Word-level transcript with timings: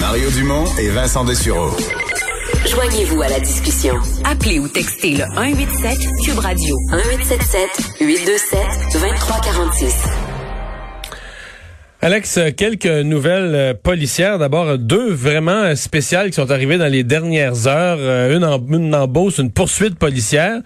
Mario 0.00 0.30
Dumont 0.32 0.66
et 0.78 0.90
Vincent 0.90 1.24
Dessureau. 1.24 1.70
Joignez-vous 2.68 3.22
à 3.22 3.28
la 3.28 3.40
discussion. 3.40 3.94
Appelez 4.22 4.58
ou 4.58 4.68
textez 4.68 5.12
le 5.12 5.24
187 5.34 5.98
Cube 6.22 6.38
Radio 6.40 6.76
1877 6.90 8.00
827 8.00 8.58
2346. 8.92 9.94
Alex, 12.02 12.38
quelques 12.54 12.84
nouvelles 12.84 13.54
euh, 13.54 13.72
policières. 13.72 14.38
D'abord, 14.38 14.76
deux 14.76 15.10
vraiment 15.10 15.62
euh, 15.62 15.74
spéciales 15.74 16.26
qui 16.26 16.34
sont 16.34 16.50
arrivées 16.50 16.76
dans 16.76 16.92
les 16.92 17.02
dernières 17.02 17.66
heures. 17.66 17.96
Euh, 17.98 18.36
Une 18.36 18.44
en, 18.44 18.58
une 18.68 18.94
en 18.94 19.08
Beauce, 19.08 19.38
une 19.38 19.52
poursuite 19.52 19.98
policière. 19.98 20.60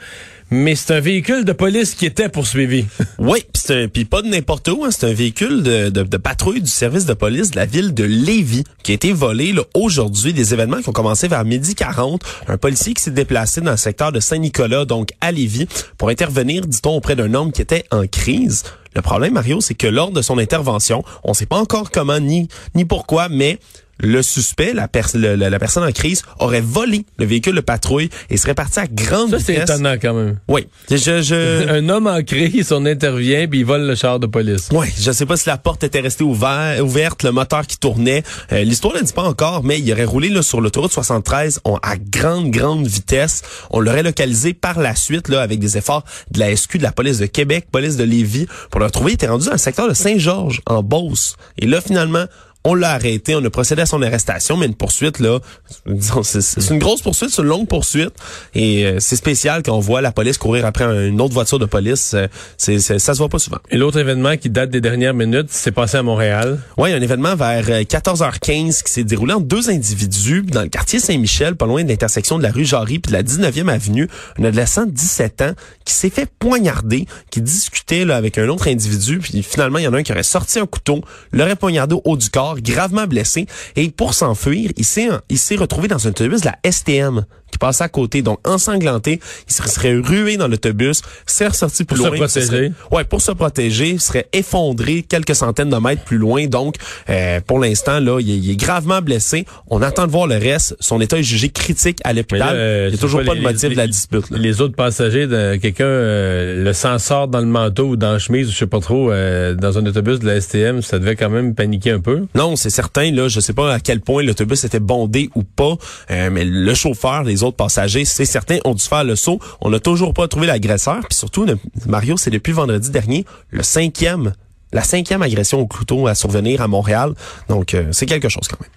Mais 0.50 0.74
c'est 0.76 0.94
un 0.94 1.00
véhicule 1.00 1.44
de 1.44 1.52
police 1.52 1.94
qui 1.94 2.06
était 2.06 2.28
poursuivi. 2.28 2.86
Oui, 3.18 3.44
puis 3.92 4.04
pas 4.06 4.22
de 4.22 4.28
n'importe 4.28 4.68
où. 4.68 4.84
hein. 4.84 4.90
C'est 4.90 5.06
un 5.06 5.12
véhicule 5.12 5.62
de, 5.62 5.90
de- 5.90 6.02
de 6.04 6.16
patrouille 6.16 6.62
du 6.62 6.70
service 6.70 7.04
de 7.04 7.12
police 7.12 7.50
de 7.50 7.56
la 7.56 7.66
ville 7.66 7.92
de 7.92 8.04
Lévis 8.04 8.64
qui 8.82 8.92
a 8.92 8.94
été 8.94 9.12
volé 9.12 9.52
là, 9.52 9.62
aujourd'hui. 9.74 10.32
Des 10.32 10.54
événements 10.54 10.80
qui 10.80 10.88
ont 10.88 10.92
commencé 10.92 11.28
vers 11.28 11.44
midi 11.44 11.74
40. 11.74 12.22
Un 12.46 12.56
policier 12.56 12.94
qui 12.94 13.02
s'est 13.02 13.10
déplacé 13.10 13.60
dans 13.60 13.72
le 13.72 13.76
secteur 13.76 14.10
de 14.12 14.20
Saint-Nicolas, 14.20 14.84
donc 14.86 15.10
à 15.20 15.32
Lévis, 15.32 15.66
pour 15.98 16.08
intervenir, 16.08 16.64
dit-on, 16.66 16.96
auprès 16.96 17.16
d'un 17.16 17.34
homme 17.34 17.52
qui 17.52 17.60
était 17.60 17.84
en 17.90 18.06
crise. 18.06 18.62
Le 18.94 19.02
problème, 19.02 19.34
Mario, 19.34 19.60
c'est 19.60 19.74
que 19.74 19.86
lors 19.86 20.12
de 20.12 20.22
son 20.22 20.38
intervention, 20.38 21.04
on 21.24 21.30
ne 21.30 21.34
sait 21.34 21.46
pas 21.46 21.58
encore 21.58 21.90
comment 21.90 22.18
ni 22.20 22.48
ni 22.74 22.84
pourquoi, 22.86 23.28
mais 23.28 23.58
le 24.00 24.22
suspect, 24.22 24.72
la, 24.74 24.88
pers- 24.88 25.08
le- 25.14 25.34
la 25.34 25.58
personne 25.58 25.84
en 25.84 25.92
crise, 25.92 26.22
aurait 26.38 26.60
volé 26.60 27.04
le 27.18 27.26
véhicule 27.26 27.54
de 27.54 27.60
patrouille 27.60 28.10
et 28.30 28.36
serait 28.36 28.54
parti 28.54 28.78
à 28.80 28.86
grande 28.86 29.30
Ça, 29.30 29.38
c'est 29.38 29.52
vitesse. 29.54 29.70
étonnant 29.70 29.94
quand 30.00 30.14
même. 30.14 30.38
Oui, 30.48 30.66
je, 30.90 30.96
je, 31.22 31.68
Un 31.78 31.88
homme 31.88 32.06
en 32.06 32.22
crise, 32.22 32.72
on 32.72 32.84
intervient, 32.86 33.46
puis 33.48 33.60
il 33.60 33.64
vole 33.64 33.86
le 33.86 33.94
char 33.94 34.18
de 34.20 34.26
police. 34.26 34.68
Ouais, 34.72 34.92
je 34.98 35.10
sais 35.12 35.26
pas 35.26 35.36
si 35.36 35.48
la 35.48 35.56
porte 35.58 35.84
était 35.84 36.00
restée 36.00 36.24
ouvert- 36.24 36.80
ouverte, 36.84 37.22
le 37.22 37.32
moteur 37.32 37.66
qui 37.66 37.76
tournait. 37.78 38.22
Euh, 38.52 38.62
L'histoire 38.64 38.94
ne 38.94 39.00
dit 39.02 39.12
pas 39.12 39.22
encore, 39.24 39.64
mais 39.64 39.78
il 39.80 39.92
aurait 39.92 40.04
roulé 40.04 40.28
là, 40.28 40.42
sur 40.42 40.60
l'autoroute 40.60 40.92
73 40.92 41.60
on- 41.64 41.76
à 41.82 41.96
grande, 41.96 42.50
grande 42.50 42.86
vitesse. 42.86 43.42
On 43.70 43.80
l'aurait 43.80 44.02
localisé 44.02 44.54
par 44.54 44.78
la 44.80 44.94
suite 44.94 45.28
là 45.28 45.40
avec 45.42 45.58
des 45.58 45.76
efforts 45.76 46.04
de 46.30 46.38
la 46.40 46.54
SQ, 46.54 46.78
de 46.78 46.82
la 46.82 46.92
police 46.92 47.18
de 47.18 47.26
Québec, 47.26 47.66
police 47.70 47.96
de 47.96 48.04
Lévis. 48.04 48.46
Pour 48.70 48.80
le 48.80 48.86
retrouver, 48.86 49.12
il 49.12 49.14
était 49.14 49.26
rendu 49.28 49.46
dans 49.46 49.52
le 49.52 49.58
secteur 49.58 49.88
de 49.88 49.94
Saint-Georges, 49.94 50.60
en 50.66 50.82
Beauce. 50.82 51.36
Et 51.58 51.66
là, 51.66 51.80
finalement, 51.80 52.24
on 52.68 52.74
l'a 52.74 52.92
arrêté, 52.92 53.34
on 53.34 53.42
a 53.42 53.50
procédé 53.50 53.82
à 53.82 53.86
son 53.86 54.02
arrestation, 54.02 54.58
mais 54.58 54.66
une 54.66 54.74
poursuite, 54.74 55.20
là, 55.20 55.38
disons, 55.86 56.22
c'est 56.22 56.68
une 56.70 56.78
grosse 56.78 57.00
poursuite, 57.00 57.30
c'est 57.30 57.40
une 57.40 57.48
longue 57.48 57.66
poursuite. 57.66 58.12
Et 58.54 58.84
euh, 58.84 58.96
c'est 59.00 59.16
spécial 59.16 59.62
quand 59.62 59.72
on 59.72 59.80
voit 59.80 60.02
la 60.02 60.12
police 60.12 60.36
courir 60.36 60.66
après 60.66 60.84
une 60.84 61.18
autre 61.20 61.32
voiture 61.32 61.58
de 61.58 61.64
police. 61.64 62.12
Euh, 62.14 62.26
c'est 62.58 62.78
ça 62.78 63.14
se 63.14 63.18
voit 63.18 63.30
pas 63.30 63.38
souvent. 63.38 63.58
Et 63.70 63.78
l'autre 63.78 63.98
événement 63.98 64.36
qui 64.36 64.50
date 64.50 64.68
des 64.68 64.82
dernières 64.82 65.14
minutes, 65.14 65.48
c'est 65.48 65.72
passé 65.72 65.96
à 65.96 66.02
Montréal. 66.02 66.60
Oui, 66.76 66.92
un 66.92 67.00
événement 67.00 67.36
vers 67.36 67.64
euh, 67.70 67.82
14h15 67.84 68.82
qui 68.82 68.92
s'est 68.92 69.04
déroulé 69.04 69.32
entre 69.32 69.46
deux 69.46 69.70
individus 69.70 70.42
dans 70.42 70.62
le 70.62 70.68
quartier 70.68 71.00
Saint-Michel, 71.00 71.56
pas 71.56 71.66
loin 71.66 71.84
de 71.84 71.88
l'intersection 71.88 72.36
de 72.36 72.42
la 72.42 72.50
rue 72.50 72.66
Jarry 72.66 72.98
puis 72.98 73.10
de 73.10 73.16
la 73.16 73.22
19e 73.22 73.68
avenue. 73.68 74.08
Un 74.38 74.44
adolescent 74.44 74.84
de 74.84 74.90
17 74.90 75.42
ans 75.42 75.52
qui 75.86 75.94
s'est 75.94 76.10
fait 76.10 76.30
poignarder, 76.38 77.06
qui 77.30 77.40
discutait 77.40 78.04
là, 78.04 78.16
avec 78.16 78.36
un 78.36 78.48
autre 78.48 78.68
individu, 78.68 79.20
puis 79.20 79.42
finalement, 79.42 79.78
il 79.78 79.84
y 79.84 79.88
en 79.88 79.94
a 79.94 79.98
un 79.98 80.02
qui 80.02 80.12
aurait 80.12 80.22
sorti 80.22 80.58
un 80.58 80.66
couteau, 80.66 81.02
l'aurait 81.32 81.56
poignardé 81.56 81.94
au 81.94 82.02
haut 82.04 82.16
du 82.16 82.28
corps, 82.28 82.57
gravement 82.60 83.06
blessé, 83.06 83.46
et 83.76 83.90
pour 83.90 84.14
s'enfuir, 84.14 84.70
il 84.76 84.84
s'est 84.84 85.56
retrouvé 85.56 85.88
dans 85.88 86.06
un 86.06 86.10
autobus 86.10 86.40
de 86.40 86.46
la 86.46 86.70
STM 86.70 87.24
qui 87.58 87.66
passait 87.66 87.84
à 87.84 87.88
côté, 87.88 88.22
donc 88.22 88.38
ensanglanté, 88.46 89.20
il 89.48 89.52
se 89.52 89.62
serait 89.68 89.94
rué 89.96 90.36
dans 90.36 90.46
l'autobus, 90.48 91.02
s'est 91.26 91.48
ressorti 91.48 91.84
plus 91.84 91.96
Pour 91.96 92.06
se 92.06 92.10
protéger. 92.12 92.46
serait- 92.46 92.72
Ouais, 92.92 93.04
pour 93.04 93.20
se 93.20 93.32
protéger, 93.32 93.90
il 93.90 94.00
serait 94.00 94.26
effondré 94.32 95.02
quelques 95.02 95.34
centaines 95.34 95.70
de 95.70 95.76
mètres 95.76 96.02
plus 96.04 96.18
loin. 96.18 96.46
Donc, 96.46 96.76
euh, 97.10 97.40
pour 97.46 97.58
l'instant, 97.58 97.98
là, 98.00 98.20
il 98.20 98.30
est, 98.30 98.36
il 98.38 98.50
est 98.52 98.56
gravement 98.56 99.02
blessé. 99.02 99.44
On 99.68 99.82
attend 99.82 100.06
de 100.06 100.12
voir 100.12 100.26
le 100.26 100.36
reste. 100.36 100.76
Son 100.80 101.00
état 101.00 101.18
est 101.18 101.22
jugé 101.22 101.48
critique 101.48 101.98
à 102.04 102.12
l'hôpital. 102.12 102.54
euh, 102.54 102.86
il 102.88 102.92
n'y 102.92 102.98
a 102.98 103.00
toujours 103.00 103.20
pas, 103.20 103.26
pas, 103.26 103.34
de 103.34 103.40
motif 103.40 103.62
les- 103.64 103.70
de 103.70 103.74
la 103.76 103.86
dispute. 103.86 104.30
là. 104.30 104.38
Les 104.38 104.60
autres 104.60 104.76
passagers, 104.76 105.26
de, 105.26 105.56
quelqu'un 105.56 105.84
euh, 105.84 106.62
le 106.64 106.72
sang 106.72 106.98
sort 106.98 107.28
dans 107.28 107.40
le 107.40 107.46
manteau 107.46 107.88
ou 107.88 107.96
dans 107.96 108.12
la 108.12 108.18
chemise, 108.18 108.48
ou 108.48 108.52
je 108.52 108.56
sais 108.58 108.66
pas 108.66 108.80
trop, 108.80 109.10
euh, 109.10 109.54
dans 109.54 109.78
un 109.78 109.86
autobus 109.86 110.18
de 110.20 110.26
la 110.26 110.40
STM, 110.40 110.82
ça 110.82 110.98
devait 110.98 111.16
quand 111.16 111.30
même 111.30 111.54
paniquer 111.54 111.90
un 111.92 112.00
peu? 112.00 112.26
Non, 112.34 112.56
c'est 112.56 112.70
certain. 112.70 113.10
Là, 113.10 113.28
je 113.28 113.40
sais 113.40 113.52
pas 113.54 113.72
à 113.74 113.80
quel 113.80 114.00
point 114.00 114.22
l'autobus 114.22 114.62
était 114.64 114.80
bondé 114.80 115.30
ou 115.34 115.42
pas, 115.42 115.74
euh, 116.10 116.30
mais 116.30 116.44
le 116.44 116.74
chauffeur, 116.74 117.22
les 117.24 117.42
autres 117.42 117.47
passagers, 117.52 118.04
c'est 118.04 118.24
certain, 118.24 118.58
ont 118.64 118.74
dû 118.74 118.84
faire 118.84 119.04
le 119.04 119.16
saut. 119.16 119.38
On 119.60 119.70
n'a 119.70 119.80
toujours 119.80 120.14
pas 120.14 120.28
trouvé 120.28 120.46
l'agresseur. 120.46 121.00
Puis 121.08 121.18
surtout, 121.18 121.46
Mario, 121.86 122.16
c'est 122.16 122.30
depuis 122.30 122.52
vendredi 122.52 122.90
dernier 122.90 123.24
le 123.50 123.62
cinquième, 123.62 124.32
la 124.72 124.82
cinquième 124.82 125.22
agression 125.22 125.60
au 125.60 125.66
couteau 125.66 126.06
à 126.06 126.14
survenir 126.14 126.62
à 126.62 126.68
Montréal. 126.68 127.12
Donc, 127.48 127.74
euh, 127.74 127.88
c'est 127.92 128.06
quelque 128.06 128.28
chose 128.28 128.48
quand 128.48 128.60
même. 128.60 128.70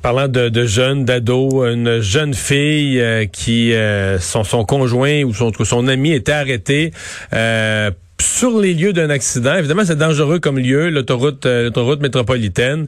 Parlant 0.00 0.28
de, 0.28 0.48
de 0.48 0.64
jeunes, 0.64 1.04
d'ados, 1.04 1.66
une 1.70 2.00
jeune 2.00 2.32
fille 2.32 2.98
euh, 3.00 3.26
qui, 3.26 3.74
euh, 3.74 4.18
son, 4.18 4.42
son 4.42 4.64
conjoint 4.64 5.22
ou 5.24 5.34
son, 5.34 5.52
son 5.62 5.88
ami 5.88 6.12
était 6.12 6.32
arrêté 6.32 6.90
euh, 7.34 7.90
sur 8.20 8.58
les 8.60 8.74
lieux 8.74 8.92
d'un 8.92 9.10
accident. 9.10 9.54
Évidemment, 9.56 9.84
c'est 9.84 9.96
dangereux 9.98 10.38
comme 10.38 10.58
lieu, 10.58 10.88
l'autoroute 10.90 11.46
euh, 11.46 11.64
l'autoroute 11.64 12.00
métropolitaine. 12.00 12.86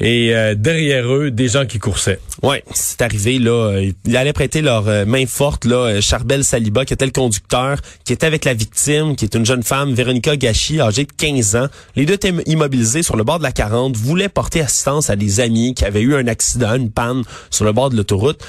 Et 0.00 0.34
euh, 0.34 0.54
derrière 0.54 1.12
eux, 1.12 1.30
des 1.30 1.48
gens 1.48 1.66
qui 1.66 1.78
coursaient. 1.78 2.20
Ouais, 2.42 2.62
c'est 2.72 3.02
arrivé 3.02 3.38
là. 3.38 3.50
euh, 3.72 3.90
Ils 4.04 4.16
allaient 4.16 4.32
prêter 4.32 4.60
leur 4.62 4.84
main 5.06 5.26
forte 5.26 5.64
là. 5.64 6.00
Charbel 6.00 6.44
Saliba, 6.44 6.84
qui 6.84 6.94
était 6.94 7.04
le 7.06 7.10
conducteur, 7.12 7.78
qui 8.04 8.12
était 8.12 8.26
avec 8.26 8.44
la 8.44 8.54
victime, 8.54 9.16
qui 9.16 9.24
est 9.24 9.34
une 9.34 9.46
jeune 9.46 9.62
femme, 9.62 9.94
Véronica 9.94 10.36
Gachi, 10.36 10.80
âgée 10.80 11.04
de 11.04 11.12
15 11.12 11.56
ans. 11.56 11.66
Les 11.96 12.06
deux 12.06 12.14
étaient 12.14 12.34
immobilisés 12.46 13.02
sur 13.02 13.16
le 13.16 13.24
bord 13.24 13.38
de 13.38 13.44
la 13.44 13.52
40, 13.52 13.96
voulaient 13.96 14.28
porter 14.28 14.60
assistance 14.60 15.10
à 15.10 15.16
des 15.16 15.40
amis 15.40 15.74
qui 15.74 15.84
avaient 15.84 16.02
eu 16.02 16.14
un 16.14 16.26
accident, 16.28 16.74
une 16.74 16.90
panne 16.90 17.22
sur 17.50 17.64
le 17.64 17.72
bord 17.72 17.90
de 17.90 17.96
l'autoroute. 17.96 18.40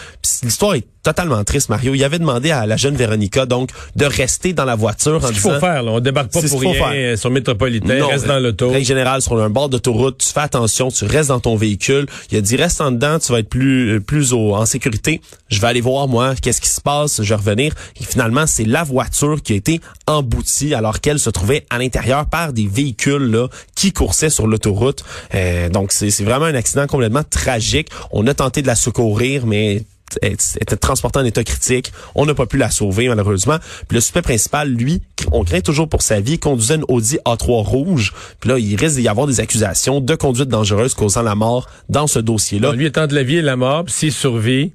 L'histoire 0.43 0.75
est 0.75 0.85
totalement 1.03 1.43
triste, 1.43 1.69
Mario. 1.69 1.95
Il 1.95 2.03
avait 2.03 2.19
demandé 2.19 2.51
à 2.51 2.65
la 2.65 2.77
jeune 2.77 2.95
Véronica 2.95 3.45
donc 3.45 3.69
de 3.95 4.05
rester 4.05 4.53
dans 4.53 4.65
la 4.65 4.75
voiture 4.75 5.23
en 5.23 5.27
Ce 5.27 5.31
qu'il 5.31 5.39
faut 5.39 5.59
faire, 5.59 5.83
là, 5.83 5.91
on 5.91 5.99
débarque 5.99 6.31
pas 6.31 6.41
pour 6.41 6.61
rien 6.61 6.73
faire. 6.73 7.17
sur 7.17 7.31
métropolitain, 7.31 8.05
reste 8.05 8.27
dans 8.27 8.39
l'auto. 8.39 8.69
Règle 8.69 8.85
générale, 8.85 9.21
sur 9.21 9.39
un 9.41 9.49
bord 9.49 9.69
d'autoroute, 9.69 10.17
tu 10.19 10.27
fais 10.27 10.41
attention, 10.41 10.89
tu 10.89 11.05
restes 11.05 11.29
dans 11.29 11.39
ton 11.39 11.55
véhicule. 11.55 12.05
Il 12.31 12.37
a 12.37 12.41
dit, 12.41 12.55
reste 12.55 12.81
en 12.81 12.91
dedans, 12.91 13.19
tu 13.19 13.31
vas 13.31 13.39
être 13.39 13.49
plus, 13.49 13.95
euh, 13.95 13.99
plus 13.99 14.33
au, 14.33 14.55
en 14.55 14.65
sécurité. 14.65 15.21
Je 15.49 15.59
vais 15.59 15.67
aller 15.67 15.81
voir, 15.81 16.07
moi, 16.07 16.35
qu'est-ce 16.35 16.61
qui 16.61 16.69
se 16.69 16.81
passe, 16.81 17.21
je 17.21 17.29
vais 17.29 17.35
revenir. 17.35 17.73
Et 17.99 18.03
finalement, 18.03 18.45
c'est 18.47 18.65
la 18.65 18.83
voiture 18.83 19.41
qui 19.41 19.53
a 19.53 19.55
été 19.55 19.81
emboutie 20.07 20.73
alors 20.73 20.99
qu'elle 20.99 21.19
se 21.19 21.29
trouvait 21.29 21.65
à 21.69 21.77
l'intérieur 21.77 22.25
par 22.25 22.53
des 22.53 22.67
véhicules, 22.67 23.31
là, 23.31 23.47
qui 23.75 23.91
coursaient 23.91 24.29
sur 24.29 24.47
l'autoroute. 24.47 25.03
Euh, 25.35 25.69
donc, 25.69 25.91
c'est 25.91 26.23
vraiment 26.23 26.45
un 26.45 26.55
accident 26.55 26.87
complètement 26.87 27.23
tragique. 27.23 27.89
On 28.11 28.27
a 28.27 28.33
tenté 28.33 28.61
de 28.61 28.67
la 28.67 28.75
secourir, 28.75 29.45
mais 29.45 29.83
était 30.21 30.77
transportée 30.77 31.19
en 31.19 31.25
état 31.25 31.43
critique. 31.43 31.91
On 32.15 32.25
n'a 32.25 32.33
pas 32.33 32.45
pu 32.45 32.57
la 32.57 32.69
sauver, 32.71 33.07
malheureusement. 33.07 33.57
Puis 33.87 33.95
le 33.95 34.01
suspect 34.01 34.21
principal, 34.21 34.69
lui, 34.69 35.01
on 35.31 35.43
craint 35.43 35.61
toujours 35.61 35.89
pour 35.89 36.01
sa 36.01 36.19
vie, 36.19 36.39
conduisait 36.39 36.75
une 36.75 36.85
Audi 36.87 37.17
A3 37.25 37.63
rouge. 37.63 38.13
Puis 38.39 38.49
là, 38.49 38.59
il 38.59 38.75
risque 38.75 38.97
d'y 38.97 39.07
avoir 39.07 39.27
des 39.27 39.39
accusations 39.39 40.01
de 40.01 40.15
conduite 40.15 40.49
dangereuse 40.49 40.93
causant 40.93 41.21
la 41.21 41.35
mort 41.35 41.67
dans 41.89 42.07
ce 42.07 42.19
dossier-là. 42.19 42.73
Lui 42.73 42.85
étant 42.85 43.07
de 43.07 43.15
la 43.15 43.23
vie 43.23 43.37
et 43.37 43.41
la 43.41 43.55
mort, 43.55 43.85
s'il 43.87 44.13
survit, 44.13 44.71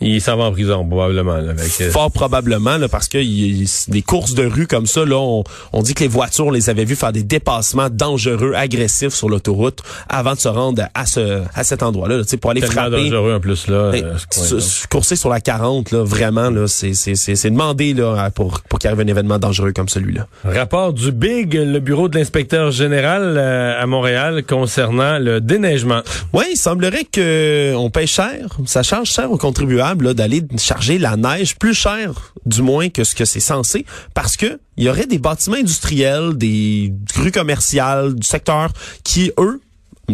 il 0.00 0.20
s'en 0.20 0.36
va 0.36 0.44
en 0.44 0.52
prison, 0.52 0.86
probablement. 0.86 1.36
là, 1.36 1.50
avec, 1.52 1.72
euh, 1.80 1.90
Fort 1.90 2.10
probablement, 2.10 2.76
là, 2.76 2.86
parce 2.88 3.08
que 3.08 3.16
il- 3.18 3.62
il- 3.62 3.68
des 3.88 4.02
courses 4.02 4.34
de 4.34 4.44
rue 4.44 4.66
comme 4.66 4.86
ça, 4.86 5.04
là, 5.06 5.16
on, 5.16 5.42
on 5.72 5.82
dit 5.82 5.94
que 5.94 6.00
les 6.00 6.08
voitures, 6.08 6.46
on 6.46 6.50
les 6.50 6.68
avait 6.68 6.84
vues 6.84 6.96
faire 6.96 7.12
des 7.12 7.22
dépassements 7.22 7.88
dangereux, 7.90 8.52
agressifs 8.54 9.14
sur 9.14 9.28
l'autoroute 9.30 9.80
avant 10.08 10.34
de 10.34 10.38
se 10.38 10.48
rendre 10.48 10.82
à 10.94 11.06
ce 11.06 11.40
à 11.54 11.64
cet 11.64 11.82
endroit-là, 11.82 12.18
là, 12.18 12.24
tu 12.24 12.30
sais, 12.30 12.36
pour 12.36 12.50
aller 12.50 12.60
tellement 12.60 12.74
frapper. 12.82 13.04
dangereux 13.04 13.34
en 13.34 13.40
plus, 13.40 13.68
là. 13.68 13.76
Euh, 13.76 14.14
ce 14.60 14.86
courser 14.88 15.16
sur 15.16 15.30
la 15.30 15.40
40, 15.40 15.90
là, 15.92 16.02
vraiment, 16.04 16.50
là, 16.50 16.66
c'est, 16.68 16.92
c'est, 16.92 17.14
c'est, 17.14 17.34
c'est 17.34 17.50
demandé 17.50 17.94
là, 17.94 18.30
pour, 18.34 18.60
pour 18.68 18.78
qu'il 18.78 18.88
arrive 18.88 19.00
un 19.00 19.06
événement 19.06 19.38
dangereux 19.38 19.72
comme 19.72 19.88
celui-là. 19.88 20.26
Rapport 20.44 20.92
du 20.92 21.10
BIG, 21.10 21.54
le 21.54 21.80
bureau 21.80 22.08
de 22.08 22.18
l'inspecteur 22.18 22.70
général 22.70 23.36
euh, 23.38 23.80
à 23.82 23.86
Montréal 23.86 24.42
concernant 24.46 25.18
le 25.18 25.40
déneigement. 25.40 26.02
Oui, 26.34 26.44
il 26.52 26.56
semblerait 26.56 27.04
que 27.10 27.74
on 27.76 27.88
paye 27.88 28.06
cher. 28.06 28.34
Ça 28.66 28.82
charge 28.82 29.08
cher 29.08 29.30
aux 29.30 29.38
contribuables 29.38 29.85
d'aller 29.94 30.42
charger 30.58 30.98
la 30.98 31.16
neige 31.16 31.56
plus 31.56 31.74
cher, 31.74 32.32
du 32.44 32.62
moins 32.62 32.88
que 32.88 33.04
ce 33.04 33.14
que 33.14 33.24
c'est 33.24 33.40
censé, 33.40 33.84
parce 34.14 34.36
que 34.36 34.58
il 34.76 34.84
y 34.84 34.88
aurait 34.88 35.06
des 35.06 35.18
bâtiments 35.18 35.56
industriels, 35.56 36.36
des 36.36 36.92
grues 37.14 37.32
commerciales, 37.32 38.14
du 38.14 38.26
secteur 38.26 38.70
qui, 39.04 39.30
eux, 39.38 39.60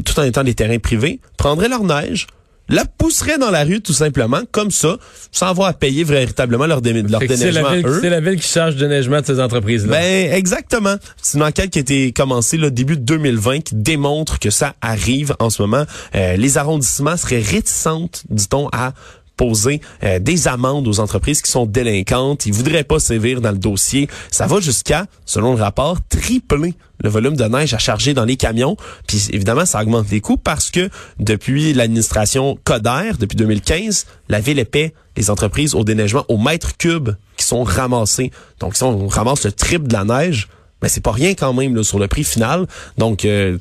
tout 0.04 0.18
en 0.18 0.22
étant 0.24 0.44
des 0.44 0.54
terrains 0.54 0.78
privés, 0.78 1.20
prendraient 1.36 1.68
leur 1.68 1.84
neige, 1.84 2.26
la 2.68 2.84
pousseraient 2.86 3.38
dans 3.38 3.50
la 3.50 3.64
rue 3.64 3.80
tout 3.82 3.92
simplement, 3.92 4.40
comme 4.52 4.70
ça, 4.70 4.96
sans 5.32 5.46
avoir 5.48 5.68
à 5.68 5.72
payer 5.74 6.04
véritablement 6.04 6.64
leur, 6.66 6.80
dé 6.80 6.92
leur 7.02 7.20
C'est 7.20 7.26
déneigement 7.26 7.68
la, 7.70 7.76
ville- 7.76 7.86
eux. 7.86 7.98
c'est 8.00 8.08
la 8.08 8.20
ville 8.20 8.40
qui 8.40 8.48
charge 8.48 8.76
de 8.76 8.86
neigement 8.86 9.20
de 9.20 9.26
ces 9.26 9.40
entreprises-là. 9.40 9.90
Ben 9.90 10.32
exactement. 10.32 10.94
C'est 11.20 11.36
une 11.38 11.44
enquête 11.44 11.70
qui 11.70 11.78
a 11.78 11.82
été 11.82 12.12
commencée 12.12 12.56
le 12.56 12.70
début 12.70 12.96
de 12.96 13.02
2020 13.02 13.60
qui 13.60 13.74
démontre 13.74 14.38
que 14.38 14.50
ça 14.50 14.74
arrive 14.80 15.34
en 15.40 15.50
ce 15.50 15.60
moment. 15.60 15.84
Euh, 16.14 16.36
les 16.36 16.56
arrondissements 16.56 17.16
seraient 17.16 17.42
réticentes, 17.42 18.22
dit-on, 18.30 18.68
à 18.72 18.92
poser 19.36 19.80
euh, 20.02 20.18
des 20.18 20.48
amendes 20.48 20.86
aux 20.88 21.00
entreprises 21.00 21.42
qui 21.42 21.50
sont 21.50 21.66
délinquantes. 21.66 22.46
Ils 22.46 22.52
voudraient 22.52 22.84
pas 22.84 22.98
sévir 22.98 23.40
dans 23.40 23.50
le 23.50 23.58
dossier. 23.58 24.08
Ça 24.30 24.46
va 24.46 24.60
jusqu'à, 24.60 25.06
selon 25.24 25.54
le 25.54 25.62
rapport, 25.62 25.98
tripler 26.08 26.74
le 27.02 27.10
volume 27.10 27.36
de 27.36 27.44
neige 27.44 27.74
à 27.74 27.78
charger 27.78 28.14
dans 28.14 28.24
les 28.24 28.36
camions. 28.36 28.76
Puis 29.06 29.28
évidemment, 29.32 29.66
ça 29.66 29.82
augmente 29.82 30.10
les 30.10 30.20
coûts 30.20 30.36
parce 30.36 30.70
que 30.70 30.88
depuis 31.18 31.72
l'administration 31.72 32.58
Coder, 32.64 33.12
depuis 33.18 33.36
2015, 33.36 34.06
la 34.28 34.40
ville 34.40 34.58
épais 34.58 34.94
les 35.16 35.30
entreprises 35.30 35.74
au 35.74 35.84
déneigement 35.84 36.24
au 36.28 36.38
mètre 36.38 36.76
cube 36.76 37.10
qui 37.36 37.44
sont 37.44 37.64
ramassés. 37.64 38.30
Donc, 38.60 38.76
si 38.76 38.82
on 38.82 39.08
ramasse 39.08 39.44
le 39.44 39.52
triple 39.52 39.88
de 39.88 39.92
la 39.92 40.04
neige, 40.04 40.48
mais 40.80 40.88
c'est 40.88 41.00
pas 41.00 41.12
rien 41.12 41.34
quand 41.34 41.52
même 41.52 41.82
sur 41.82 41.98
le 41.98 42.08
prix 42.08 42.24
final. 42.24 42.66
Donc, 42.98 43.24
euh, 43.24 43.58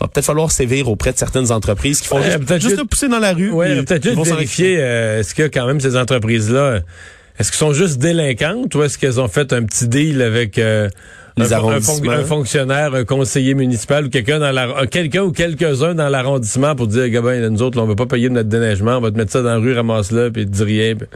va 0.00 0.08
peut-être 0.08 0.26
falloir 0.26 0.50
sévir 0.50 0.88
auprès 0.88 1.12
de 1.12 1.18
certaines 1.18 1.50
entreprises 1.52 2.00
qui 2.00 2.08
font 2.08 2.18
Ouais, 2.18 2.24
juste, 2.24 2.44
peut-être 2.44 2.62
juste 2.62 2.76
le 2.78 2.84
pousser 2.84 3.08
dans 3.08 3.18
la 3.18 3.32
rue. 3.32 3.50
Oui, 3.50 3.66
puis 3.76 3.84
peut-être 3.84 4.02
juste 4.04 4.16
vérifier, 4.24 4.76
euh, 4.80 5.20
est-ce 5.20 5.34
que 5.34 5.44
quand 5.44 5.66
même 5.66 5.80
ces 5.80 5.96
entreprises-là, 5.96 6.80
est-ce 7.38 7.50
qu'elles 7.50 7.58
sont 7.58 7.72
juste 7.72 7.98
délinquantes 7.98 8.74
ou 8.74 8.82
est-ce 8.82 8.98
qu'elles 8.98 9.20
ont 9.20 9.28
fait 9.28 9.52
un 9.52 9.62
petit 9.62 9.88
deal 9.88 10.20
avec 10.22 10.58
euh, 10.58 10.88
Les 11.38 11.52
un, 11.52 11.58
un, 11.66 12.24
fonctionnaire, 12.24 12.94
un 12.94 13.04
conseiller 13.04 13.54
municipal 13.54 14.06
ou 14.06 14.08
quelqu'un 14.10 14.38
dans 14.38 14.52
la, 14.52 14.68
euh, 14.68 14.86
quelqu'un 14.86 15.22
ou 15.22 15.32
quelques-uns 15.32 15.94
dans 15.94 16.08
l'arrondissement 16.08 16.74
pour 16.74 16.86
dire, 16.86 17.08
Gabin, 17.10 17.48
nous 17.50 17.62
autres, 17.62 17.76
là, 17.78 17.84
on 17.84 17.86
veut 17.86 17.94
pas 17.96 18.06
payer 18.06 18.28
notre 18.30 18.48
déneigement, 18.48 18.96
on 18.98 19.00
va 19.00 19.10
te 19.10 19.16
mettre 19.16 19.32
ça 19.32 19.42
dans 19.42 19.50
la 19.50 19.56
rue, 19.58 19.74
ramasse-le, 19.74 20.30
puis 20.30 20.46
dis 20.46 20.62
rien. 20.62 20.94
puis- 20.96 21.06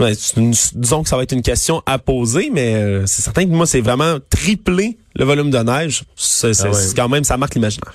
Ouais, 0.00 0.14
c'est 0.18 0.36
une- 0.38 0.54
disons 0.74 1.02
que 1.02 1.08
ça 1.08 1.16
va 1.16 1.22
être 1.24 1.32
une 1.32 1.42
question 1.42 1.82
à 1.86 1.98
poser, 1.98 2.50
mais 2.52 2.74
euh, 2.74 3.04
c'est 3.06 3.22
certain 3.22 3.44
que 3.44 3.50
moi, 3.50 3.66
c'est 3.66 3.80
vraiment 3.82 4.16
tripler 4.30 4.96
le 5.14 5.24
volume 5.24 5.50
de 5.50 5.58
neige. 5.58 6.04
C'est 6.16 6.52
Ah 6.60 6.68
ouais. 6.68 6.72
c'est 6.72 6.96
quand 6.96 7.08
même, 7.08 7.22
ça 7.24 7.36
marque 7.36 7.54
l'imaginaire. 7.54 7.92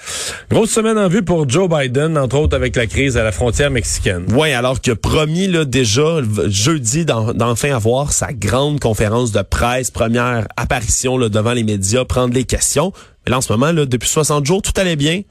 Grosse 0.52 0.70
semaine 0.70 0.98
en 0.98 1.08
vue 1.08 1.24
pour 1.24 1.50
Joe 1.50 1.68
Biden, 1.70 2.18
entre 2.18 2.38
autres 2.38 2.56
avec 2.56 2.76
la 2.76 2.86
crise 2.88 3.18
à 3.18 3.24
la 3.24 3.32
frontière 3.32 3.72
mexicaine. 3.72 4.26
Ouais, 4.34 4.54
alors 4.54 4.82
que 4.82 4.92
promis 4.92 5.48
là 5.48 5.66
déjà 5.66 6.20
jeudi 6.48 7.06
d'en- 7.06 7.34
d'enfin 7.34 7.74
avoir 7.76 8.12
sa 8.14 8.34
grande 8.34 8.80
conférence 8.80 9.32
de 9.32 9.42
presse, 9.42 9.90
première 9.92 10.48
apparition 10.58 11.18
là, 11.18 11.30
devant 11.30 11.54
les 11.54 11.64
médias, 11.64 12.06
prendre 12.06 12.34
les 12.34 12.44
questions. 12.44 12.92
Mais 13.26 13.32
là 13.32 13.38
en 13.38 13.42
ce 13.42 13.52
moment 13.52 13.72
là, 13.72 13.86
depuis 13.86 14.10
60 14.10 14.46
jours, 14.46 14.62
tout 14.62 14.74
allait 14.80 14.96
bien. 14.98 15.22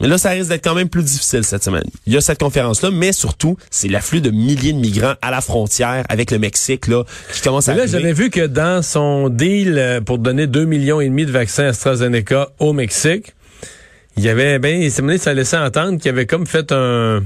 Mais 0.00 0.08
là, 0.08 0.18
ça 0.18 0.30
risque 0.30 0.48
d'être 0.48 0.64
quand 0.64 0.74
même 0.74 0.88
plus 0.88 1.02
difficile 1.02 1.44
cette 1.44 1.62
semaine. 1.62 1.84
Il 2.06 2.12
y 2.12 2.16
a 2.16 2.20
cette 2.20 2.40
conférence-là, 2.40 2.90
mais 2.90 3.12
surtout, 3.12 3.56
c'est 3.70 3.88
l'afflux 3.88 4.20
de 4.20 4.30
milliers 4.30 4.72
de 4.72 4.78
migrants 4.78 5.14
à 5.20 5.30
la 5.30 5.40
frontière 5.40 6.04
avec 6.08 6.30
le 6.30 6.38
Mexique 6.38 6.86
là, 6.86 7.04
qui 7.32 7.42
commence 7.42 7.68
à 7.68 7.74
Mais 7.74 7.80
là, 7.80 7.86
j'avais 7.86 8.12
vu 8.12 8.30
que 8.30 8.46
dans 8.46 8.82
son 8.82 9.28
deal 9.28 9.76
euh, 9.78 10.00
pour 10.00 10.18
donner 10.18 10.46
2 10.46 10.64
millions 10.64 11.00
et 11.00 11.08
demi 11.08 11.26
de 11.26 11.30
vaccins 11.30 11.66
AstraZeneca 11.66 12.48
au 12.58 12.72
Mexique, 12.72 13.34
il 14.16 14.24
y 14.24 14.28
avait, 14.28 14.58
ben, 14.58 14.88
ça 14.90 15.02
me 15.02 15.16
ça 15.16 15.34
laissait 15.34 15.56
entendre 15.58 15.98
qu'il 15.98 16.10
avait 16.10 16.26
comme 16.26 16.46
fait 16.46 16.72
un, 16.72 17.22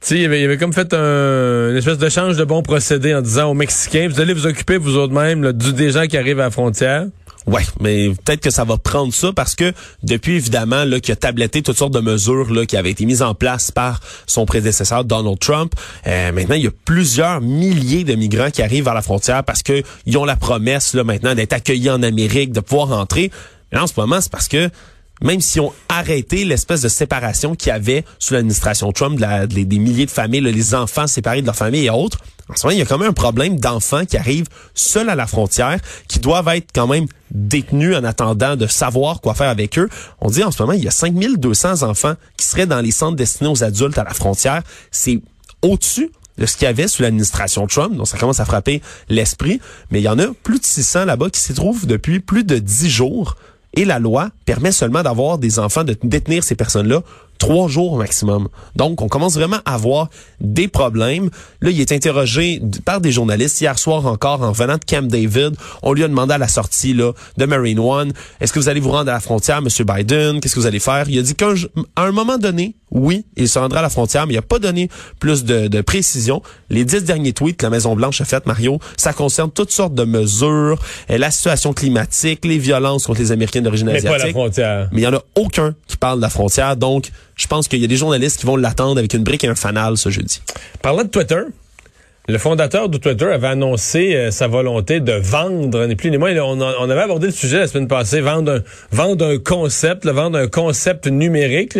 tu 0.00 0.06
sais, 0.06 0.18
il 0.18 0.24
avait, 0.24 0.40
il 0.40 0.44
avait 0.46 0.56
comme 0.56 0.72
fait 0.72 0.94
un, 0.94 1.70
une 1.70 1.76
espèce 1.76 1.98
d'échange 1.98 2.38
de 2.38 2.44
bons 2.44 2.62
procédés 2.62 3.14
en 3.14 3.20
disant 3.20 3.50
aux 3.50 3.54
Mexicains, 3.54 4.08
vous 4.08 4.18
allez 4.18 4.32
vous 4.32 4.46
occuper 4.46 4.78
vous 4.78 4.96
autres 4.96 5.12
mêmes 5.12 5.42
là, 5.42 5.52
du, 5.52 5.74
des 5.74 5.90
gens 5.90 6.06
qui 6.06 6.16
arrivent 6.16 6.40
à 6.40 6.44
la 6.44 6.50
frontière. 6.50 7.04
Ouais, 7.46 7.62
mais 7.80 8.10
peut-être 8.10 8.40
que 8.40 8.50
ça 8.50 8.64
va 8.64 8.76
prendre 8.76 9.14
ça 9.14 9.32
parce 9.32 9.54
que 9.54 9.72
depuis 10.02 10.34
évidemment 10.34 10.84
là 10.84 11.00
qu'il 11.00 11.12
a 11.12 11.16
tabletté 11.16 11.62
toutes 11.62 11.78
sortes 11.78 11.94
de 11.94 12.00
mesures 12.00 12.52
là 12.52 12.66
qui 12.66 12.76
avaient 12.76 12.90
été 12.90 13.06
mises 13.06 13.22
en 13.22 13.34
place 13.34 13.70
par 13.70 14.00
son 14.26 14.44
prédécesseur 14.44 15.04
Donald 15.04 15.38
Trump, 15.38 15.72
euh, 16.06 16.32
maintenant 16.32 16.56
il 16.56 16.64
y 16.64 16.66
a 16.66 16.72
plusieurs 16.84 17.40
milliers 17.40 18.04
de 18.04 18.14
migrants 18.14 18.50
qui 18.50 18.62
arrivent 18.62 18.88
à 18.88 18.94
la 18.94 19.02
frontière 19.02 19.42
parce 19.42 19.62
que 19.62 19.82
ils 20.04 20.18
ont 20.18 20.26
la 20.26 20.36
promesse 20.36 20.92
là 20.92 21.02
maintenant 21.02 21.34
d'être 21.34 21.54
accueillis 21.54 21.90
en 21.90 22.02
Amérique, 22.02 22.52
de 22.52 22.60
pouvoir 22.60 22.88
rentrer. 22.88 23.30
Mais 23.72 23.78
en 23.78 23.86
ce 23.86 23.94
moment, 23.96 24.20
c'est 24.20 24.32
parce 24.32 24.48
que 24.48 24.68
même 25.22 25.40
si 25.40 25.60
on 25.60 25.72
arrêté 25.88 26.44
l'espèce 26.44 26.80
de 26.80 26.88
séparation 26.88 27.54
qu'il 27.54 27.68
y 27.68 27.72
avait 27.72 28.04
sous 28.18 28.34
l'administration 28.34 28.90
Trump, 28.92 29.20
des, 29.48 29.78
milliers 29.78 30.06
de 30.06 30.10
familles, 30.10 30.40
les 30.40 30.74
enfants 30.74 31.06
séparés 31.06 31.42
de 31.42 31.46
leur 31.46 31.56
famille 31.56 31.86
et 31.86 31.90
autres, 31.90 32.18
en 32.50 32.56
ce 32.56 32.66
moment, 32.66 32.76
il 32.76 32.78
y 32.78 32.82
a 32.82 32.86
quand 32.86 32.98
même 32.98 33.10
un 33.10 33.12
problème 33.12 33.58
d'enfants 33.58 34.04
qui 34.04 34.16
arrivent 34.16 34.48
seuls 34.74 35.08
à 35.08 35.14
la 35.14 35.26
frontière, 35.26 35.78
qui 36.08 36.18
doivent 36.18 36.48
être 36.48 36.68
quand 36.74 36.86
même 36.86 37.06
détenus 37.30 37.96
en 37.96 38.04
attendant 38.04 38.56
de 38.56 38.66
savoir 38.66 39.20
quoi 39.20 39.34
faire 39.34 39.48
avec 39.48 39.78
eux. 39.78 39.88
On 40.20 40.30
dit 40.30 40.42
en 40.42 40.50
ce 40.50 40.62
moment, 40.62 40.72
il 40.72 40.82
y 40.82 40.88
a 40.88 40.92
5200 40.92 41.82
enfants 41.82 42.14
qui 42.36 42.46
seraient 42.46 42.66
dans 42.66 42.80
les 42.80 42.90
centres 42.90 43.16
destinés 43.16 43.50
aux 43.50 43.62
adultes 43.62 43.98
à 43.98 44.04
la 44.04 44.14
frontière. 44.14 44.62
C'est 44.90 45.20
au-dessus 45.62 46.10
de 46.38 46.46
ce 46.46 46.56
qu'il 46.56 46.64
y 46.64 46.68
avait 46.68 46.88
sous 46.88 47.02
l'administration 47.02 47.66
Trump, 47.66 47.94
donc 47.94 48.08
ça 48.08 48.18
commence 48.18 48.40
à 48.40 48.44
frapper 48.44 48.82
l'esprit. 49.08 49.60
Mais 49.90 50.00
il 50.00 50.04
y 50.04 50.08
en 50.08 50.18
a 50.18 50.28
plus 50.42 50.58
de 50.58 50.64
600 50.64 51.04
là-bas 51.04 51.30
qui 51.30 51.40
s'y 51.40 51.54
trouvent 51.54 51.86
depuis 51.86 52.20
plus 52.20 52.44
de 52.44 52.58
10 52.58 52.90
jours. 52.90 53.36
Et 53.74 53.84
la 53.84 54.00
loi 54.00 54.30
permet 54.46 54.72
seulement 54.72 55.02
d'avoir 55.02 55.38
des 55.38 55.58
enfants, 55.60 55.84
de 55.84 55.96
détenir 56.02 56.42
ces 56.42 56.56
personnes-là 56.56 57.02
trois 57.40 57.66
jours 57.66 57.96
maximum. 57.96 58.48
Donc, 58.76 59.02
on 59.02 59.08
commence 59.08 59.34
vraiment 59.34 59.58
à 59.64 59.74
avoir 59.74 60.08
des 60.40 60.68
problèmes. 60.68 61.30
Là, 61.60 61.70
il 61.70 61.80
est 61.80 61.90
interrogé 61.90 62.62
par 62.84 63.00
des 63.00 63.10
journalistes 63.10 63.60
hier 63.60 63.76
soir 63.76 64.06
encore 64.06 64.42
en 64.42 64.52
venant 64.52 64.76
de 64.76 64.84
Camp 64.84 65.08
David. 65.08 65.56
On 65.82 65.92
lui 65.92 66.04
a 66.04 66.08
demandé 66.08 66.34
à 66.34 66.38
la 66.38 66.46
sortie 66.46 66.94
là 66.94 67.12
de 67.36 67.44
Marine 67.46 67.80
One, 67.80 68.12
est-ce 68.40 68.52
que 68.52 68.60
vous 68.60 68.68
allez 68.68 68.80
vous 68.80 68.90
rendre 68.90 69.10
à 69.10 69.14
la 69.14 69.20
frontière, 69.20 69.62
Monsieur 69.62 69.84
Biden? 69.84 70.40
Qu'est-ce 70.40 70.54
que 70.54 70.60
vous 70.60 70.66
allez 70.66 70.78
faire? 70.78 71.08
Il 71.08 71.18
a 71.18 71.22
dit 71.22 71.34
qu'à 71.34 71.48
un 71.96 72.12
moment 72.12 72.38
donné, 72.38 72.76
oui, 72.90 73.24
il 73.36 73.48
se 73.48 73.58
rendra 73.58 73.80
à 73.80 73.82
la 73.82 73.90
frontière, 73.90 74.26
mais 74.26 74.34
il 74.34 74.36
n'a 74.36 74.42
pas 74.42 74.58
donné 74.58 74.88
plus 75.18 75.44
de, 75.44 75.68
de 75.68 75.80
précision. 75.80 76.42
Les 76.70 76.84
dix 76.84 77.04
derniers 77.04 77.32
tweets 77.32 77.56
que 77.56 77.66
la 77.66 77.70
Maison 77.70 77.94
Blanche 77.94 78.20
a 78.20 78.24
fait, 78.24 78.44
Mario, 78.46 78.78
ça 78.96 79.12
concerne 79.12 79.50
toutes 79.50 79.70
sortes 79.70 79.94
de 79.94 80.04
mesures, 80.04 80.78
la 81.08 81.30
situation 81.30 81.72
climatique, 81.72 82.44
les 82.44 82.58
violences 82.58 83.06
contre 83.06 83.20
les 83.20 83.32
Américains 83.32 83.60
d'origine 83.62 83.86
Mais 83.86 84.00
pas 84.02 84.08
la 84.10 84.14
asiatique. 84.16 84.32
frontière. 84.34 84.88
Mais 84.92 85.00
il 85.02 85.04
y 85.04 85.06
en 85.06 85.14
a 85.14 85.22
aucun 85.36 85.74
qui 85.86 85.96
parle 85.96 86.18
de 86.18 86.22
la 86.22 86.30
frontière, 86.30 86.76
donc 86.76 87.10
je 87.36 87.46
pense 87.46 87.68
qu'il 87.68 87.80
y 87.80 87.84
a 87.84 87.88
des 87.88 87.96
journalistes 87.96 88.38
qui 88.40 88.46
vont 88.46 88.56
l'attendre 88.56 88.98
avec 88.98 89.14
une 89.14 89.22
brique 89.24 89.44
et 89.44 89.48
un 89.48 89.54
fanal 89.54 89.96
ce 89.96 90.10
jeudi. 90.10 90.40
Parlant 90.82 91.04
de 91.04 91.08
Twitter, 91.08 91.40
le 92.30 92.38
fondateur 92.38 92.88
de 92.88 92.96
Twitter 92.96 93.26
avait 93.26 93.48
annoncé 93.48 94.14
euh, 94.14 94.30
sa 94.30 94.46
volonté 94.46 95.00
de 95.00 95.12
vendre, 95.12 95.86
ni 95.86 95.96
plus 95.96 96.10
ni 96.10 96.18
moins. 96.18 96.34
On, 96.36 96.60
avait 96.60 97.02
abordé 97.02 97.26
le 97.26 97.32
sujet 97.32 97.58
la 97.58 97.66
semaine 97.66 97.88
passée, 97.88 98.20
vendre 98.20 98.52
un, 98.52 98.62
vendre 98.92 99.26
un 99.26 99.38
concept, 99.38 100.06
vendre 100.06 100.38
un 100.38 100.48
concept 100.48 101.06
numérique, 101.08 101.78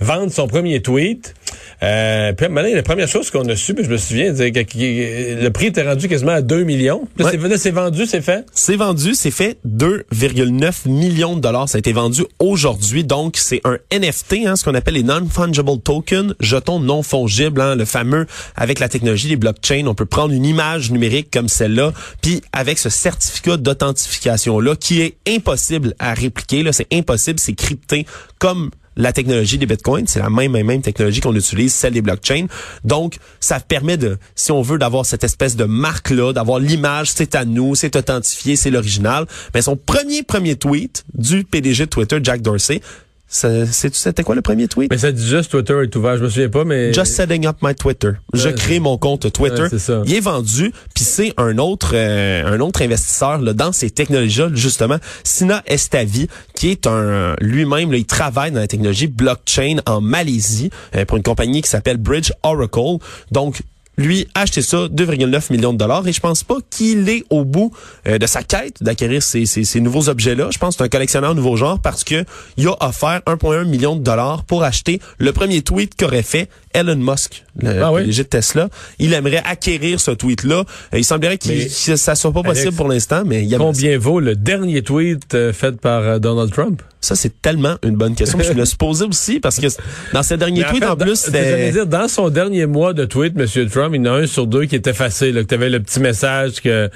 vendre 0.00 0.30
son 0.30 0.48
premier 0.48 0.82
tweet. 0.82 1.34
Euh, 1.82 2.32
puis 2.32 2.48
maintenant, 2.48 2.74
la 2.74 2.82
première 2.82 3.08
chose 3.08 3.30
qu'on 3.30 3.46
a 3.48 3.54
su, 3.56 3.74
je 3.78 3.88
me 3.90 3.96
souviens, 3.98 4.34
c'est 4.34 4.50
que, 4.50 4.60
le 4.60 5.48
prix 5.50 5.66
était 5.66 5.82
rendu 5.86 6.08
quasiment 6.08 6.32
à 6.32 6.40
2 6.40 6.64
millions. 6.64 7.06
Là, 7.18 7.26
Ouais. 7.26 7.30
c'est- 7.32 7.48
là, 7.48 7.58
c'est 7.58 7.70
vendu, 7.70 8.06
c'est 8.06 8.22
fait? 8.22 8.46
C'est 8.54 8.76
vendu, 8.76 9.14
c'est 9.14 9.30
fait 9.30 9.58
2,9 9.64 10.86
millions 10.86 11.36
de 11.36 11.40
dollars. 11.40 11.68
Ça 11.68 11.76
a 11.76 11.78
été 11.80 11.92
vendu 11.92 12.22
aujourd'hui. 12.38 13.04
Donc, 13.04 13.36
c'est 13.36 13.60
un 13.64 13.76
NFT, 13.90 14.46
hein, 14.46 14.56
ce 14.56 14.64
qu'on 14.64 14.74
appelle 14.74 14.94
les 14.94 15.02
non-fungible 15.02 15.78
tokens, 15.84 16.34
jetons 16.40 16.80
non 16.80 17.02
fongibles, 17.02 17.60
hein, 17.60 17.74
le 17.74 17.84
fameux 17.84 18.26
avec 18.56 18.78
la 18.78 18.88
technologie 18.88 19.28
des 19.28 19.36
blockchains. 19.36 19.86
On 19.86 19.94
peut 19.94 20.06
prendre 20.06 20.32
une 20.32 20.46
image 20.46 20.90
numérique 20.90 21.28
comme 21.30 21.48
celle-là, 21.48 21.92
puis 22.22 22.40
avec 22.52 22.78
ce 22.78 22.88
certificat 22.88 23.56
d'authentification-là, 23.58 24.76
qui 24.76 25.02
est 25.02 25.16
impossible 25.28 25.94
à 25.98 26.14
répliquer. 26.14 26.62
Là, 26.62 26.72
c'est 26.72 26.86
impossible, 26.92 27.38
c'est 27.38 27.52
crypté 27.54 28.06
comme 28.38 28.70
la 28.96 29.12
technologie 29.12 29.58
des 29.58 29.66
bitcoins, 29.66 30.06
c'est 30.06 30.20
la 30.20 30.30
même, 30.30 30.52
même, 30.52 30.66
même 30.66 30.82
technologie 30.82 31.20
qu'on 31.20 31.34
utilise, 31.34 31.74
celle 31.74 31.92
des 31.92 32.02
blockchains. 32.02 32.46
Donc, 32.84 33.18
ça 33.40 33.60
permet 33.60 33.96
de, 33.96 34.18
si 34.34 34.52
on 34.52 34.62
veut, 34.62 34.78
d'avoir 34.78 35.04
cette 35.04 35.24
espèce 35.24 35.56
de 35.56 35.64
marque-là, 35.64 36.32
d'avoir 36.32 36.58
l'image, 36.58 37.10
c'est 37.10 37.34
à 37.34 37.44
nous, 37.44 37.74
c'est 37.74 37.94
authentifié, 37.96 38.56
c'est 38.56 38.70
l'original. 38.70 39.26
Mais 39.54 39.62
son 39.62 39.76
premier, 39.76 40.22
premier 40.22 40.56
tweet 40.56 41.04
du 41.14 41.44
PDG 41.44 41.86
de 41.86 41.90
Twitter, 41.90 42.18
Jack 42.22 42.40
Dorsey, 42.42 42.80
c'était 43.28 44.22
quoi 44.22 44.34
le 44.34 44.42
premier 44.42 44.68
tweet? 44.68 44.90
Mais 44.90 44.98
ça 44.98 45.10
dit 45.10 45.26
juste 45.26 45.50
Twitter 45.50 45.74
est 45.82 45.94
ouvert, 45.96 46.16
je 46.16 46.24
me 46.24 46.28
souviens 46.28 46.48
pas, 46.48 46.64
mais... 46.64 46.92
Just 46.92 47.14
setting 47.14 47.46
up 47.46 47.56
my 47.62 47.74
Twitter. 47.74 48.12
Je 48.32 48.48
crée 48.48 48.78
mon 48.78 48.98
compte 48.98 49.32
Twitter. 49.32 49.62
Ouais, 49.62 49.68
c'est 49.68 49.78
ça. 49.78 50.02
Il 50.06 50.14
est 50.14 50.20
vendu, 50.20 50.72
puis 50.94 51.04
c'est 51.04 51.34
un 51.36 51.58
autre 51.58 51.92
euh, 51.94 52.44
un 52.46 52.60
autre 52.60 52.82
investisseur 52.82 53.38
là, 53.38 53.52
dans 53.52 53.72
ces 53.72 53.90
technologies-là, 53.90 54.50
justement, 54.54 54.98
Sina 55.24 55.62
Estavi, 55.66 56.28
qui 56.54 56.70
est 56.70 56.86
un 56.86 57.34
lui-même, 57.40 57.92
il 57.94 58.06
travaille 58.06 58.52
dans 58.52 58.60
la 58.60 58.68
technologie 58.68 59.08
blockchain 59.08 59.78
en 59.86 60.00
Malaisie 60.00 60.70
euh, 60.94 61.04
pour 61.04 61.16
une 61.16 61.22
compagnie 61.22 61.62
qui 61.62 61.68
s'appelle 61.68 61.96
Bridge 61.96 62.30
Oracle. 62.42 62.98
Donc 63.32 63.62
lui 63.98 64.26
a 64.34 64.40
acheté 64.42 64.62
ça 64.62 64.86
2,9 64.88 65.52
millions 65.52 65.72
de 65.72 65.78
dollars 65.78 66.06
et 66.06 66.12
je 66.12 66.20
pense 66.20 66.42
pas 66.44 66.56
qu'il 66.70 67.08
est 67.08 67.24
au 67.30 67.44
bout 67.44 67.72
euh, 68.06 68.18
de 68.18 68.26
sa 68.26 68.42
quête 68.42 68.82
d'acquérir 68.82 69.22
ces, 69.22 69.46
ces, 69.46 69.64
ces 69.64 69.80
nouveaux 69.80 70.08
objets-là. 70.08 70.48
Je 70.52 70.58
pense 70.58 70.74
que 70.74 70.78
c'est 70.78 70.84
un 70.84 70.88
collectionneur 70.88 71.34
nouveau 71.34 71.56
genre 71.56 71.80
parce 71.80 72.04
que 72.04 72.24
il 72.56 72.66
a 72.68 72.76
offert 72.80 73.20
1,1 73.26 73.64
million 73.64 73.96
de 73.96 74.02
dollars 74.02 74.44
pour 74.44 74.62
acheter 74.64 75.00
le 75.18 75.32
premier 75.32 75.62
tweet 75.62 75.94
qu'aurait 75.96 76.22
fait 76.22 76.48
Elon 76.74 76.96
Musk, 76.96 77.44
le 77.58 77.82
Ah 77.82 77.92
oui? 77.92 78.02
PDG 78.02 78.22
de 78.24 78.28
Tesla. 78.28 78.68
Il 78.98 79.14
aimerait 79.14 79.42
acquérir 79.44 79.98
ce 79.98 80.10
tweet-là. 80.10 80.64
Euh, 80.92 80.98
Il 80.98 81.04
semblerait 81.04 81.38
que 81.38 81.68
ça 81.68 82.14
soit 82.14 82.32
pas 82.32 82.42
possible 82.42 82.66
Alex, 82.68 82.76
pour 82.76 82.88
l'instant, 82.88 83.22
mais 83.24 83.42
il 83.42 83.48
y 83.48 83.54
a 83.54 83.58
Combien 83.58 83.96
vaut 83.98 84.20
le 84.20 84.36
dernier 84.36 84.82
tweet 84.82 85.34
euh, 85.34 85.52
fait 85.54 85.80
par 85.80 86.20
Donald 86.20 86.52
Trump? 86.52 86.82
Ça, 87.00 87.14
c'est 87.14 87.40
tellement 87.40 87.76
une 87.82 87.96
bonne 87.96 88.14
question. 88.14 88.38
je 88.40 88.52
me 88.52 88.64
suis 88.64 88.76
posé 88.76 89.04
aussi 89.04 89.38
parce 89.38 89.58
que 89.58 89.66
dans 90.12 90.22
ses 90.22 90.36
derniers 90.36 90.64
tweets, 90.64 90.84
en, 90.84 90.96
plus, 90.96 91.16
c'était... 91.16 91.70
dire, 91.70 91.86
dans 91.86 92.08
son 92.08 92.30
dernier 92.30 92.66
mois 92.66 92.94
de 92.94 93.04
tweet, 93.04 93.34
M. 93.36 93.68
Trump, 93.68 93.94
il 93.94 94.04
y 94.04 94.08
en 94.08 94.14
a 94.14 94.18
un 94.18 94.26
sur 94.26 94.46
deux 94.46 94.64
qui 94.64 94.76
était 94.76 94.90
effacé, 94.90 95.30
là, 95.30 95.42
que 95.42 95.48
tu 95.48 95.54
avais 95.54 95.70
le 95.70 95.80
petit 95.80 96.00
message 96.00 96.60
que 96.62 96.90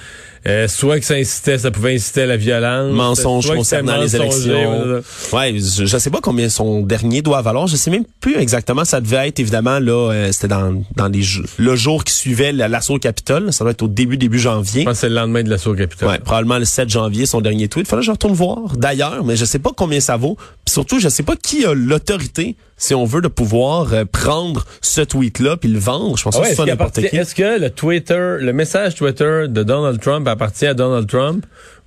euh, 0.46 0.68
soit 0.68 0.98
que 0.98 1.04
ça 1.04 1.14
incitait, 1.14 1.58
ça 1.58 1.70
pouvait 1.70 1.94
inciter 1.94 2.22
à 2.22 2.26
la 2.26 2.38
violence. 2.38 2.94
Mensonge 2.94 3.54
concernant 3.54 3.98
les 3.98 4.16
élections. 4.16 5.02
Ouais, 5.34 5.52
je, 5.54 5.84
je, 5.84 5.98
sais 5.98 6.08
pas 6.08 6.20
combien 6.22 6.48
son 6.48 6.80
dernier 6.80 7.20
doit 7.20 7.42
valoir. 7.42 7.66
Je 7.66 7.76
sais 7.76 7.90
même 7.90 8.04
plus 8.20 8.36
exactement. 8.38 8.86
Ça 8.86 9.02
devait 9.02 9.28
être 9.28 9.38
évidemment 9.38 9.78
là, 9.78 10.12
euh, 10.12 10.32
c'était 10.32 10.48
dans 10.48 10.82
dans 10.96 11.08
les 11.08 11.20
le 11.58 11.76
jour 11.76 12.04
qui 12.04 12.14
suivait 12.14 12.52
l'assaut 12.52 12.94
au 12.94 12.98
Capitole. 12.98 13.52
Ça 13.52 13.64
doit 13.64 13.72
être 13.72 13.82
au 13.82 13.88
début 13.88 14.16
début 14.16 14.38
janvier. 14.38 14.82
Je 14.82 14.86
pense 14.86 15.00
c'est 15.00 15.10
le 15.10 15.14
lendemain 15.14 15.42
de 15.42 15.50
l'assaut 15.50 15.72
au 15.72 15.76
Capitole. 15.76 16.08
Ouais, 16.08 16.18
probablement 16.18 16.58
le 16.58 16.64
7 16.64 16.88
janvier 16.88 17.26
son 17.26 17.42
dernier 17.42 17.68
tweet. 17.68 17.86
Fallait 17.86 18.00
que 18.00 18.06
je 18.06 18.10
retourne 18.10 18.32
voir. 18.32 18.76
D'ailleurs, 18.78 19.22
mais 19.24 19.36
je 19.36 19.44
sais 19.44 19.58
pas 19.58 19.72
combien 19.76 19.89
ça 19.98 20.16
vaut. 20.16 20.36
Puis 20.64 20.72
surtout, 20.72 21.00
je 21.00 21.08
sais 21.08 21.24
pas 21.24 21.34
qui 21.34 21.64
a 21.64 21.74
l'autorité 21.74 22.54
si 22.76 22.94
on 22.94 23.04
veut 23.04 23.20
de 23.20 23.28
pouvoir 23.28 23.92
euh, 23.92 24.04
prendre 24.04 24.64
ce 24.80 25.00
tweet-là 25.00 25.56
puis 25.56 25.68
le 25.68 25.80
vendre. 25.80 26.16
Je 26.16 26.22
pense 26.22 26.36
ah 26.36 26.42
que 26.42 26.54
c'est 26.54 26.64
n'importe 26.64 27.00
qui. 27.08 27.16
Est-ce 27.16 27.34
que 27.34 27.58
le 27.58 27.70
Twitter, 27.70 28.36
le 28.38 28.52
message 28.52 28.94
Twitter 28.94 29.46
de 29.48 29.64
Donald 29.64 30.00
Trump 30.00 30.28
appartient 30.28 30.66
à 30.66 30.74
Donald 30.74 31.08
Trump 31.08 31.44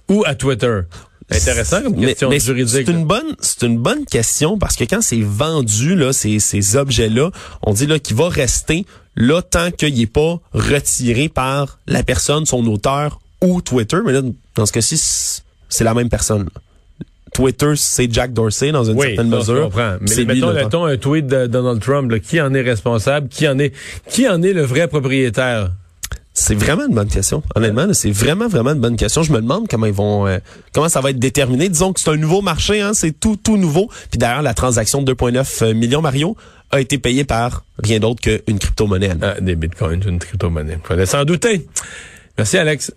ou 0.09 0.23
à 0.25 0.35
Twitter? 0.35 0.81
Intéressant 1.31 1.81
comme 1.81 1.95
question 1.95 2.31
juridique. 2.31 2.85
C'est 2.85 2.91
une 2.91 3.05
bonne, 3.05 3.35
c'est 3.39 3.63
une 3.63 3.77
bonne 3.77 4.05
question 4.05 4.57
parce 4.57 4.75
que 4.75 4.83
quand 4.83 5.01
c'est 5.01 5.21
vendu 5.21 5.95
là, 5.95 6.11
ces, 6.11 6.39
ces 6.39 6.75
objets-là, 6.75 7.31
on 7.61 7.73
dit 7.73 7.87
là 7.87 7.97
qu'il 7.97 8.17
va 8.17 8.27
rester 8.27 8.85
là 9.15 9.41
tant 9.41 9.71
qu'il 9.71 9.95
n'est 9.95 10.05
pas 10.05 10.39
retiré 10.53 11.29
par 11.29 11.79
la 11.87 12.03
personne, 12.03 12.45
son 12.45 12.65
auteur 12.67 13.19
ou 13.41 13.61
Twitter. 13.61 13.97
Mais 14.05 14.13
là, 14.13 14.21
dans 14.55 14.65
ce 14.65 14.73
cas-ci, 14.73 15.41
c'est 15.69 15.83
la 15.83 15.93
même 15.93 16.09
personne. 16.09 16.49
Twitter, 17.33 17.73
c'est 17.75 18.11
Jack 18.11 18.33
Dorsey 18.33 18.71
dans 18.71 18.83
une 18.83 18.99
certaine 18.99 19.29
mesure. 19.29 19.55
Je 19.55 19.61
comprends. 19.63 19.95
Mais 20.01 20.25
mettons, 20.25 20.53
mettons 20.53 20.85
un 20.85 20.97
tweet 20.97 21.27
de 21.27 21.47
Donald 21.47 21.81
Trump, 21.81 22.11
là, 22.11 22.19
qui 22.19 22.39
en 22.39 22.53
est 22.53 22.61
responsable, 22.61 23.27
qui 23.27 23.47
en 23.47 23.57
est, 23.59 23.73
qui 24.07 24.27
en 24.27 24.41
est 24.41 24.53
le 24.53 24.63
vrai 24.63 24.87
propriétaire? 24.87 25.71
C'est 26.35 26.55
vraiment 26.55 26.87
une 26.87 26.95
bonne 26.95 27.09
question. 27.09 27.43
Honnêtement, 27.53 27.93
c'est 27.93 28.09
vraiment 28.09 28.47
vraiment 28.47 28.71
une 28.71 28.79
bonne 28.79 28.95
question. 28.95 29.21
Je 29.21 29.31
me 29.31 29.39
demande 29.39 29.67
comment 29.67 29.85
ils 29.85 29.93
vont 29.93 30.25
euh, 30.25 30.39
comment 30.73 30.89
ça 30.89 30.99
va 30.99 31.11
être 31.11 31.19
déterminé. 31.19 31.69
Disons 31.69 31.93
que 31.93 31.99
c'est 31.99 32.09
un 32.09 32.17
nouveau 32.17 32.41
marché, 32.41 32.81
hein, 32.81 32.93
c'est 32.95 33.11
tout 33.11 33.35
tout 33.35 33.55
nouveau. 33.55 33.87
Puis 34.09 34.17
d'ailleurs 34.17 34.41
la 34.41 34.55
transaction 34.55 35.03
de 35.03 35.13
2.9 35.13 35.63
euh, 35.63 35.73
millions 35.75 36.01
Mario 36.01 36.35
a 36.71 36.81
été 36.81 36.97
payée 36.97 37.23
par 37.23 37.65
rien 37.83 37.99
d'autre 37.99 38.21
qu'une 38.21 38.57
crypto-monnaie. 38.57 39.11
Ah, 39.21 39.39
des 39.39 39.55
bitcoins, 39.55 40.01
une 40.07 40.17
crypto-monnaie. 40.17 40.79
Fallait 40.83 41.05
s'en 41.05 41.23
douter. 41.23 41.67
Merci 42.35 42.57
Alex. 42.57 42.91